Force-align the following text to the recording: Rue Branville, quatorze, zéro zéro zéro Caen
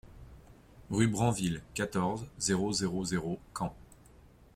Rue 0.89 1.07
Branville, 1.07 1.61
quatorze, 1.75 2.25
zéro 2.39 2.73
zéro 2.73 3.05
zéro 3.05 3.39
Caen 3.55 3.71